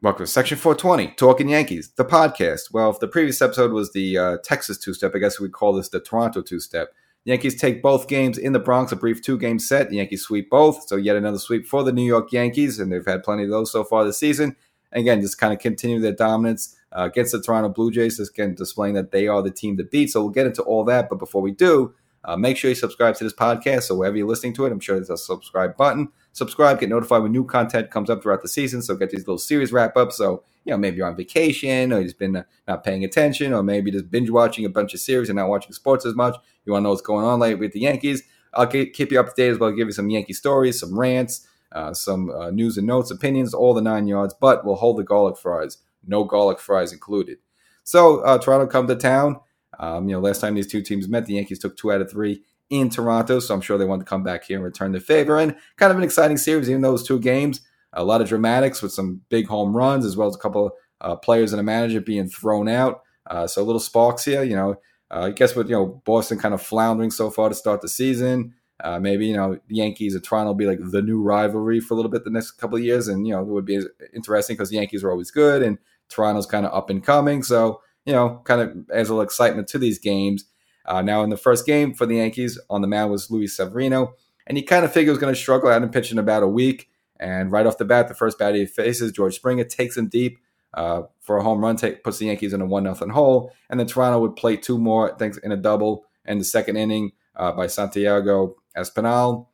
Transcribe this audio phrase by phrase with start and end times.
[0.00, 2.72] Welcome to Section 420, Talking Yankees, the podcast.
[2.72, 5.72] Well, if the previous episode was the uh, Texas two step, I guess we'd call
[5.72, 6.94] this the Toronto two step.
[7.24, 9.90] Yankees take both games in the Bronx, a brief two game set.
[9.90, 13.04] The Yankees sweep both, so yet another sweep for the New York Yankees, and they've
[13.04, 14.54] had plenty of those so far this season.
[14.92, 18.54] And again, just kind of continue their dominance uh, against the Toronto Blue Jays, again
[18.54, 20.12] displaying that they are the team to beat.
[20.12, 21.92] So we'll get into all that, but before we do,
[22.28, 23.84] uh, make sure you subscribe to this podcast.
[23.84, 26.08] So wherever you're listening to it, I'm sure there's a subscribe button
[26.38, 28.80] subscribe, get notified when new content comes up throughout the season.
[28.80, 30.16] So get these little series wrap ups.
[30.16, 33.52] So, you know, maybe you're on vacation or you've just been uh, not paying attention
[33.52, 36.36] or maybe just binge watching a bunch of series and not watching sports as much.
[36.64, 38.22] You want to know what's going on lately with the Yankees.
[38.54, 39.72] I'll keep you up to date as well.
[39.72, 43.74] Give you some Yankee stories, some rants, uh, some uh, news and notes, opinions, all
[43.74, 44.34] the nine yards.
[44.40, 45.78] But we'll hold the garlic fries.
[46.06, 47.38] No garlic fries included.
[47.84, 49.40] So uh, Toronto come to town.
[49.78, 52.10] Um, you know, last time these two teams met, the Yankees took two out of
[52.10, 53.40] three in Toronto.
[53.40, 55.38] So I'm sure they want to come back here and return the favor.
[55.38, 57.60] And kind of an exciting series, even those two games,
[57.92, 61.16] a lot of dramatics with some big home runs, as well as a couple uh,
[61.16, 63.02] players and a manager being thrown out.
[63.26, 64.76] Uh, so a little sparks here, you know.
[65.10, 67.88] Uh, I guess with you know Boston kind of floundering so far to start the
[67.88, 71.80] season, uh, maybe you know the Yankees and Toronto will be like the new rivalry
[71.80, 73.80] for a little bit the next couple of years, and you know it would be
[74.14, 75.78] interesting because the Yankees are always good and
[76.10, 77.42] Toronto's kind of up and coming.
[77.42, 80.46] So you know, kind of adds a little excitement to these games.
[80.86, 84.14] Uh, now, in the first game for the Yankees, on the mound was Luis Severino,
[84.46, 85.68] and he kind of figured he was going to struggle.
[85.68, 86.88] I hadn't pitched in about a week,
[87.20, 90.38] and right off the bat, the first batter he faces, George Springer, takes him deep
[90.72, 93.78] uh, for a home run, take, puts the Yankees in a one nothing hole, and
[93.78, 97.52] then Toronto would play two more things in a double in the second inning uh,
[97.52, 99.48] by Santiago Espinal.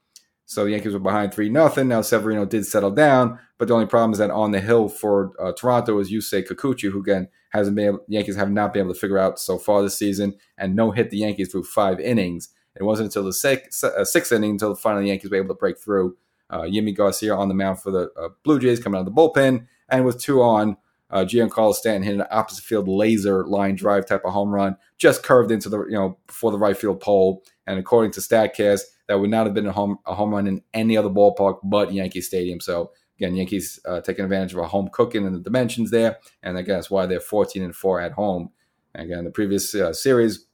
[0.46, 1.88] So the Yankees were behind 3 nothing.
[1.88, 5.32] Now Severino did settle down, but the only problem is that on the hill for
[5.40, 8.94] uh, Toronto is Yusei Kikuchi, who again hasn't been able, Yankees have not been able
[8.94, 12.48] to figure out so far this season, and no hit the Yankees through five innings.
[12.74, 15.78] It wasn't until the sixth, uh, inning until finally the Yankees were able to break
[15.78, 16.16] through.
[16.50, 19.20] Uh, Yimi Garcia on the mound for the uh, Blue Jays coming out of the
[19.20, 20.76] bullpen, and with two on,
[21.10, 25.22] uh, Giancarlo Stanton hit an opposite field laser line drive type of home run, just
[25.22, 27.44] curved into the you know before the right field pole.
[27.66, 30.62] And according to Statcast, that would not have been a home a home run in
[30.74, 32.60] any other ballpark but Yankee Stadium.
[32.60, 36.56] So again, Yankees uh, taking advantage of a home cooking and the dimensions there, and
[36.56, 38.50] again that's why they're 14 and four at home.
[38.94, 40.46] And again, the previous uh, series,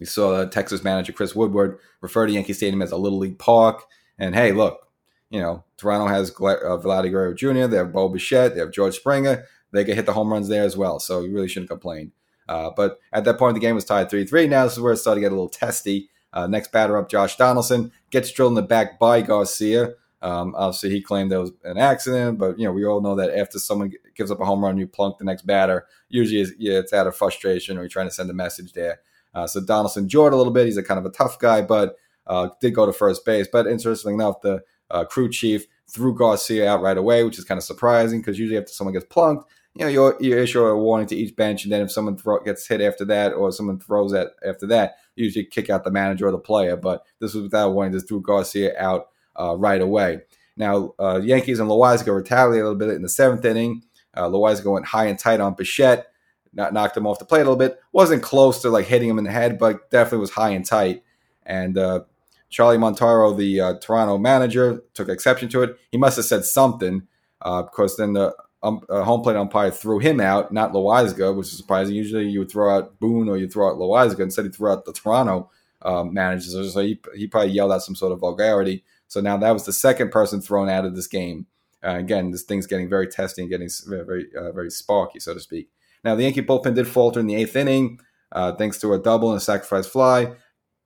[0.00, 3.84] we saw Texas manager Chris Woodward refer to Yankee Stadium as a little league park.
[4.18, 4.88] And hey, look,
[5.30, 6.32] you know Toronto has uh,
[6.78, 9.44] Vladdy Guerrero Jr., they have Bo Bichette, they have George Springer.
[9.72, 12.12] They can hit the home runs there as well, so you really shouldn't complain.
[12.48, 14.46] Uh, but at that point, the game was tied 3 3.
[14.46, 16.10] Now, this is where it started to get a little testy.
[16.32, 19.94] Uh, next batter up, Josh Donaldson gets drilled in the back by Garcia.
[20.24, 23.38] Um, obviously, he claimed there was an accident, but you know we all know that
[23.38, 25.86] after someone gives up a home run, you plunk the next batter.
[26.08, 29.00] Usually, it's, yeah, it's out of frustration or you're trying to send a message there.
[29.34, 30.64] Uh, so Donaldson enjoyed a little bit.
[30.64, 31.96] He's a kind of a tough guy, but
[32.26, 33.48] uh, did go to first base.
[33.52, 37.58] But interestingly enough, the uh, crew chief threw Garcia out right away, which is kind
[37.58, 41.08] of surprising because usually after someone gets plunked, you know, you, you issue a warning
[41.08, 44.12] to each bench, and then if someone throw, gets hit after that, or someone throws
[44.12, 46.76] that after that, you usually kick out the manager or the player.
[46.76, 47.92] But this was without warning.
[47.92, 49.08] Just threw Garcia out
[49.38, 50.20] uh, right away.
[50.56, 53.82] Now, uh, Yankees and Loaisiga retaliated a little bit in the seventh inning.
[54.14, 56.06] Uh, Loaisiga went high and tight on Bichette,
[56.52, 57.80] not knocked him off the plate a little bit.
[57.92, 61.02] wasn't close to like hitting him in the head, but definitely was high and tight.
[61.44, 62.04] And uh,
[62.48, 65.76] Charlie Montoyo, the uh, Toronto manager, took exception to it.
[65.90, 67.02] He must have said something
[67.42, 71.48] uh, because then the um, uh, home plate umpire threw him out, not Loaisiga, which
[71.48, 71.94] is surprising.
[71.96, 74.20] Usually you would throw out Boone or you throw out Loaisiga.
[74.20, 75.50] Instead, he threw out the Toronto
[75.82, 76.64] um, manager.
[76.64, 78.84] So he, he probably yelled out some sort of vulgarity.
[79.14, 81.46] So now that was the second person thrown out of this game.
[81.86, 85.38] Uh, again, this thing's getting very testy and getting very, uh, very sparky, so to
[85.38, 85.68] speak.
[86.02, 88.00] Now, the Yankee bullpen did falter in the eighth inning,
[88.32, 90.32] uh, thanks to a double and a sacrifice fly.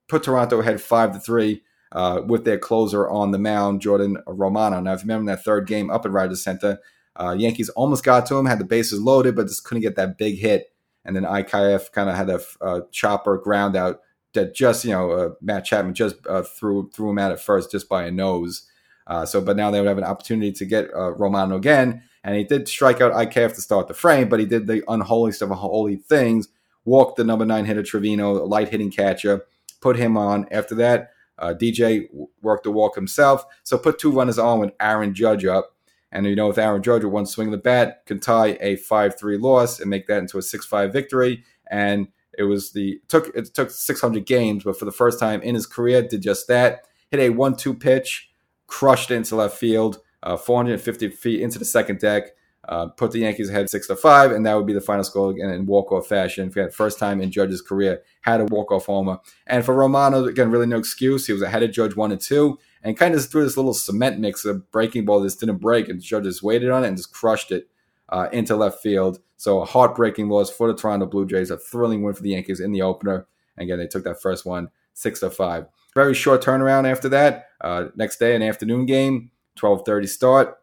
[0.08, 1.62] Put Toronto ahead five to three
[1.92, 4.78] uh, with their closer on the mound, Jordan Romano.
[4.78, 6.80] Now, if you remember that third game up at Rogers Center,
[7.16, 10.18] uh, Yankees almost got to him, had the bases loaded, but just couldn't get that
[10.18, 10.66] big hit.
[11.02, 14.00] And then IKF kind of had a chopper ground out
[14.34, 17.70] that just, you know, uh, Matt Chapman just uh, threw threw him out at first
[17.70, 18.66] just by a nose.
[19.06, 22.02] Uh, so, but now they would have an opportunity to get uh, Romano again.
[22.24, 25.40] And he did strike out IKF to start the frame, but he did the unholiest
[25.40, 26.48] of holy things,
[26.84, 29.46] walked the number nine hitter Trevino, light hitting catcher,
[29.80, 30.46] put him on.
[30.50, 32.08] After that, DJ
[32.42, 33.46] worked the walk himself.
[33.62, 35.74] So put two runners on with Aaron Judge up.
[36.10, 38.76] And you know, with Aaron Judge with one swing of the bat, can tie a
[38.76, 41.44] five-three loss and make that into a six-five victory.
[41.70, 42.08] And
[42.38, 45.66] it was the took it took 600 games, but for the first time in his
[45.66, 46.86] career, did just that.
[47.10, 48.30] Hit a one-two pitch,
[48.66, 52.24] crushed into left field, uh, 450 feet into the second deck.
[52.68, 55.30] Uh, put the Yankees ahead six to five, and that would be the final score
[55.30, 56.50] again in walk-off fashion.
[56.50, 59.20] For the first time in Judge's career, had a walk-off homer.
[59.46, 61.26] And for Romano, again, really no excuse.
[61.26, 64.18] He was ahead of Judge one and two and kind of threw this little cement
[64.18, 66.96] mix of breaking ball that just didn't break, and Judge just waited on it and
[66.96, 67.68] just crushed it
[68.08, 69.18] uh, into left field.
[69.36, 72.60] So a heartbreaking loss for the Toronto Blue Jays, a thrilling win for the Yankees
[72.60, 73.26] in the opener.
[73.56, 75.66] Again, they took that first one six to five.
[75.94, 77.46] Very short turnaround after that.
[77.60, 80.58] Uh, next day, an afternoon game, 12:30 start.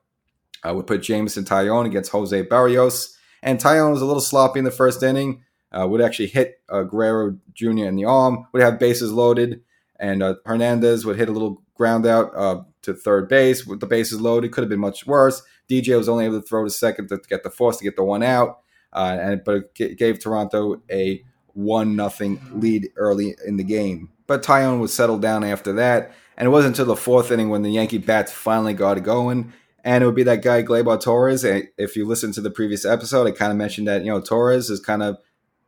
[0.63, 4.65] Uh, we put Jameson Taillon against Jose Berrios, and Taillon was a little sloppy in
[4.65, 5.44] the first inning.
[5.71, 7.86] Uh, would actually hit uh, Guerrero Jr.
[7.86, 8.45] in the arm.
[8.53, 9.62] Would have bases loaded,
[10.00, 13.86] and uh, Hernandez would hit a little ground out uh, to third base with the
[13.86, 14.47] bases loaded.
[14.47, 15.42] It could have been much worse.
[15.69, 18.03] DJ was only able to throw to second to get the force to get the
[18.03, 18.59] one out,
[18.94, 24.09] uh, and but it gave Toronto a one nothing lead early in the game.
[24.27, 27.62] But Taillon was settled down after that, and it wasn't until the fourth inning when
[27.62, 29.53] the Yankee bats finally got going.
[29.83, 31.44] And it would be that guy Gleyber Torres.
[31.44, 34.69] If you listen to the previous episode, I kind of mentioned that you know Torres
[34.69, 35.18] is kind of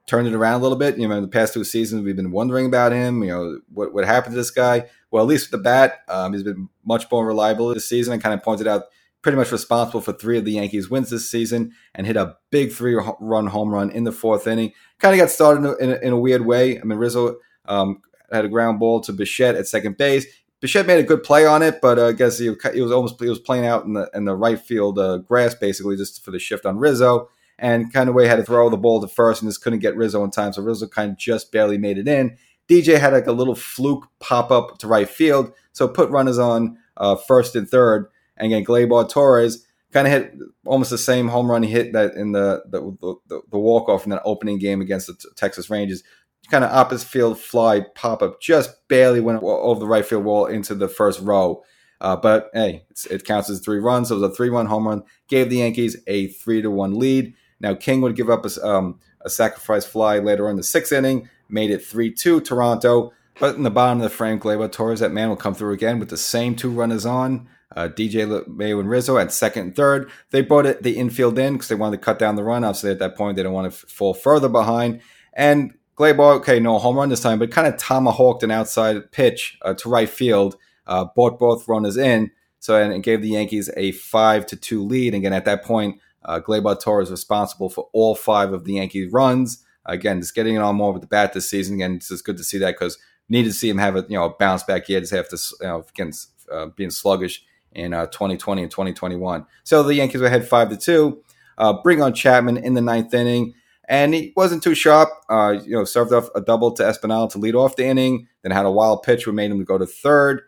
[0.07, 0.97] turned it around a little bit.
[0.97, 3.23] You know, in the past two seasons, we've been wondering about him.
[3.23, 4.89] You know, what what happened to this guy?
[5.11, 8.13] Well, at least with the bat, um, he's been much more reliable this season.
[8.13, 8.85] And kind of pointed out
[9.21, 12.71] pretty much responsible for three of the Yankees' wins this season, and hit a big
[12.71, 14.71] three-run home run in the fourth inning.
[14.99, 16.79] Kind of got started in a, in a, weird way.
[16.79, 18.01] I mean, Rizzo um,
[18.31, 20.25] had a ground ball to Bichette at second base.
[20.59, 23.19] Bichette made a good play on it, but uh, I guess he, he, was almost
[23.19, 26.31] he was playing out in the in the right field uh, grass basically just for
[26.31, 29.41] the shift on Rizzo and kind of way had to throw the ball to first
[29.41, 30.53] and just couldn't get Rizzo in time.
[30.53, 32.37] So Rizzo kind of just barely made it in.
[32.69, 36.77] DJ had like a little fluke pop up to right field, so put runners on
[36.97, 38.07] uh, first and third.
[38.35, 42.15] And again, Gleyber Torres kind of hit almost the same home run he hit that
[42.15, 42.81] in the the,
[43.27, 46.03] the, the walk off in that opening game against the Texas Rangers.
[46.51, 50.45] Kind of opposite field fly pop up, just barely went over the right field wall
[50.45, 51.61] into the first row.
[51.99, 54.09] Uh, but hey, it counts as three runs.
[54.09, 56.97] So it was a three run home run, gave the Yankees a three to one
[56.97, 57.33] lead.
[57.59, 61.29] Now King would give up a, um, a sacrifice fly later in the sixth inning,
[61.49, 63.13] made it three two Toronto.
[63.39, 65.99] But in the bottom of the frame, Gleyber Torres, that man will come through again
[65.99, 67.47] with the same two runners on.
[67.75, 70.09] Uh, DJ Mayo and Rizzo at second and third.
[70.31, 72.63] They brought it the infield in because they wanted to cut down the run.
[72.63, 75.01] Obviously, at that point, they don't want to f- fall further behind.
[75.33, 79.59] And Gleyber, okay, no home run this time, but kind of tomahawked an outside pitch
[79.61, 80.57] uh, to right field,
[80.87, 82.31] uh, brought both runners in.
[82.59, 85.13] So and it gave the Yankees a five to two lead.
[85.13, 89.11] And Again, at that point, uh, Gleyber Torres responsible for all five of the Yankees'
[89.11, 89.63] runs.
[89.85, 91.75] Again, just getting it on more with the bat this season.
[91.75, 92.97] Again, it's just good to see that because
[93.29, 94.99] needed to see him have a you know bounce back year.
[94.99, 99.45] Just after you know against uh, being sluggish in uh, 2020 and 2021.
[99.63, 101.23] So the Yankees were ahead five to two.
[101.57, 103.53] Uh, bring on Chapman in the ninth inning,
[103.87, 105.09] and he wasn't too sharp.
[105.29, 108.27] Uh, you know, served off a double to Espinal to lead off the inning.
[108.43, 110.41] Then had a wild pitch, which made him go to third.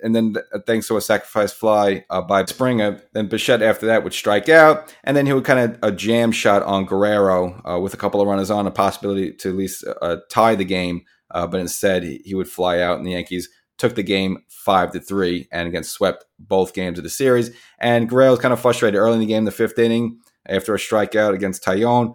[0.00, 0.36] Uh, and then
[0.66, 4.94] thanks to a sacrifice fly uh, by Springer, then Bichette after that would strike out,
[5.04, 8.20] and then he would kind of a jam shot on Guerrero uh, with a couple
[8.20, 12.02] of runners on, a possibility to at least uh, tie the game, uh, but instead
[12.02, 13.48] he, would fly out, and the Yankees
[13.78, 17.50] took the game five to three, and again swept both games of the series.
[17.78, 20.78] And Guerrero was kind of frustrated early in the game, the fifth inning, after a
[20.78, 22.14] strikeout against Taillon.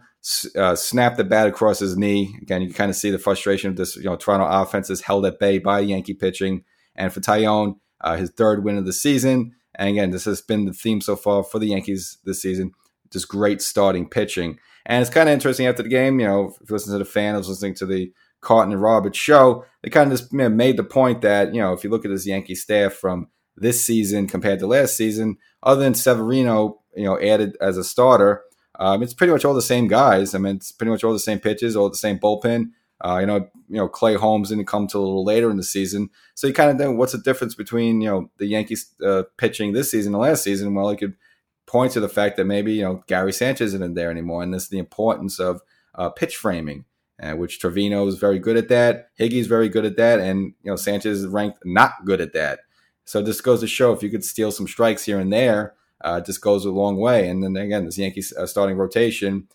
[0.57, 2.35] Uh, snapped the bat across his knee.
[2.41, 3.95] Again, you kind of see the frustration of this.
[3.95, 6.63] You know, Toronto offense is held at bay by Yankee pitching
[6.95, 9.53] and for Taillon, uh, his third win of the season.
[9.75, 12.71] And again, this has been the theme so far for the Yankees this season.
[13.11, 14.59] Just great starting pitching.
[14.85, 17.05] And it's kind of interesting after the game, you know, if you listen to the
[17.05, 18.11] fan, I was listening to the
[18.45, 21.59] Carton and Roberts show, they kind of just you know, made the point that, you
[21.59, 23.27] know, if you look at this Yankee staff from
[23.57, 28.43] this season compared to last season, other than Severino, you know, added as a starter,
[28.79, 30.35] um, it's pretty much all the same guys.
[30.35, 32.67] I mean, it's pretty much all the same pitches, all the same bullpen.
[33.03, 35.63] Uh, you know, you know Clay Holmes didn't come till a little later in the
[35.63, 39.23] season, so you kind of think, what's the difference between you know the Yankees uh,
[39.37, 40.73] pitching this season and last season?
[40.73, 41.15] Well, you could
[41.65, 44.69] point to the fact that maybe you know Gary Sanchez isn't there anymore, and this
[44.69, 45.61] the importance of
[45.95, 46.85] uh, pitch framing,
[47.21, 50.71] uh, which Trevino is very good at that, Higgy's very good at that, and you
[50.71, 52.59] know Sanchez is ranked not good at that.
[53.03, 56.21] So this goes to show if you could steal some strikes here and there, uh,
[56.21, 57.27] just goes a long way.
[57.29, 59.47] And then again, this Yankees uh, starting rotation,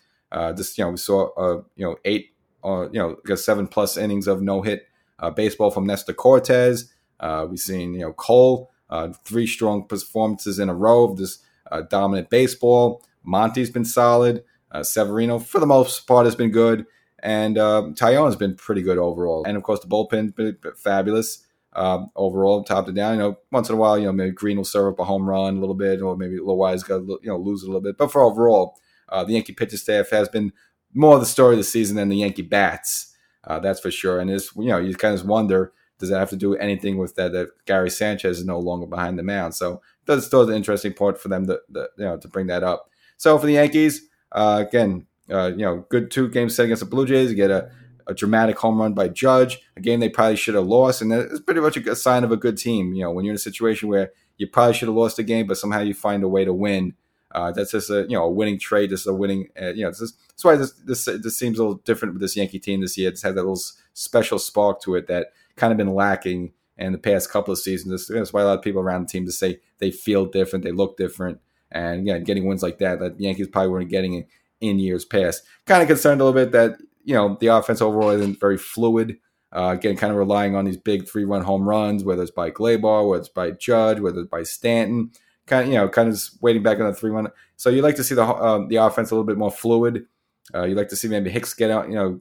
[0.55, 2.30] just you know we saw you know eight
[2.63, 4.87] uh, you know, got seven plus innings of no hit
[5.19, 6.85] uh, baseball from Nestor Cortes.
[7.19, 11.39] Uh, we've seen, you know, Cole, uh, three strong performances in a row of this
[11.71, 13.03] uh, dominant baseball.
[13.23, 14.43] Monty's been solid.
[14.83, 16.85] Severino, for the most part, has been good.
[17.21, 19.43] And Taillon has been pretty good overall.
[19.45, 23.13] And of course, the bullpen's been fabulous um, overall, top to down.
[23.13, 25.27] You know, once in a while, you know, maybe Green will serve up a home
[25.27, 27.97] run a little bit, or maybe Loi's got you know, lose a little bit.
[27.97, 28.77] But for overall,
[29.09, 30.53] uh, the Yankee pitching staff has been
[30.93, 33.15] more of the story of the season than the Yankee bats.
[33.43, 34.19] Uh, that's for sure.
[34.19, 37.15] And it's you know you kind of wonder does that have to do anything with
[37.15, 39.55] that that Gary Sanchez is no longer behind the mound?
[39.55, 42.89] So that's still an interesting point for them to, you know to bring that up.
[43.17, 46.89] So for the Yankees, uh, again, uh, you know, good two games set against the
[46.89, 47.29] Blue Jays.
[47.29, 47.71] You get a,
[48.07, 51.39] a dramatic home run by Judge, a game they probably should have lost, and it's
[51.39, 52.93] pretty much a sign of a good team.
[52.93, 55.47] You know, when you're in a situation where you probably should have lost the game,
[55.47, 56.95] but somehow you find a way to win.
[57.33, 58.91] Uh, that's just a you know a winning trade.
[58.91, 59.49] Is a winning.
[59.59, 62.21] Uh, you know, this is, that's why this, this this seems a little different with
[62.21, 63.09] this Yankee team this year.
[63.09, 63.61] It's had that little
[63.93, 68.07] special spark to it that kind of been lacking in the past couple of seasons.
[68.07, 70.71] That's why a lot of people around the team to say they feel different, they
[70.71, 71.39] look different,
[71.71, 74.25] and yeah, getting wins like that that Yankees probably weren't getting in,
[74.59, 75.43] in years past.
[75.65, 79.17] Kind of concerned a little bit that you know the offense overall isn't very fluid.
[79.53, 83.09] Uh, again, kind of relying on these big three-run home runs, whether it's by Gleyber,
[83.09, 85.11] whether it's by Judge, whether it's by Stanton.
[85.47, 87.27] Kind of, you know, kind of just waiting back on the three-run.
[87.57, 90.05] So you like to see the uh, the offense a little bit more fluid.
[90.53, 92.19] Uh, you like to see maybe Hicks get out, you know,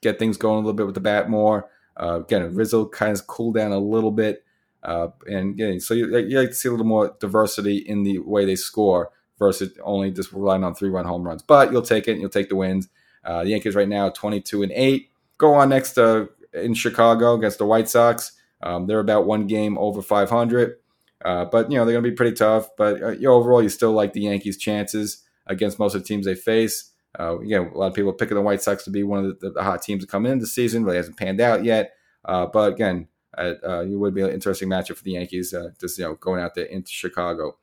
[0.00, 1.70] get things going a little bit with the bat more.
[2.00, 4.44] Uh, again, Rizzo kind of cool down a little bit,
[4.82, 8.18] uh, and yeah, so you, you like to see a little more diversity in the
[8.20, 11.42] way they score versus only just relying on three-run home runs.
[11.42, 12.18] But you'll take it.
[12.18, 12.88] You'll take the wins.
[13.24, 15.10] Uh, the Yankees right now, twenty-two and eight.
[15.36, 18.32] Go on next uh, in Chicago against the White Sox.
[18.62, 20.76] Um, they're about one game over 500.
[21.24, 22.68] Uh, but, you know, they're going to be pretty tough.
[22.76, 26.34] But uh, overall, you still like the Yankees' chances against most of the teams they
[26.34, 26.92] face.
[27.18, 29.50] Uh, again, a lot of people picking the White Sox to be one of the,
[29.50, 31.92] the hot teams to come in the season, but it hasn't panned out yet.
[32.24, 36.04] Uh, but again, uh, it would be an interesting matchup for the Yankees, just you
[36.04, 37.56] know, going out there into Chicago.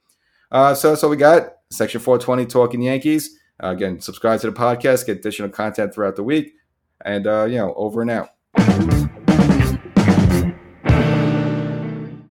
[0.51, 3.37] So, so we got section 420 talking Yankees.
[3.59, 6.53] Again, subscribe to the podcast, get additional content throughout the week,
[7.05, 9.06] and you know, over and out.